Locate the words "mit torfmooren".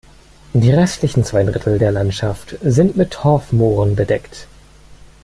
2.97-3.95